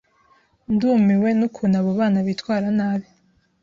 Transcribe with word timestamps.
Ndumiwe 0.73 1.29
nukuntu 1.37 1.75
abo 1.79 1.91
bana 1.99 2.19
bitwara 2.27 2.67
nabi. 2.77 3.07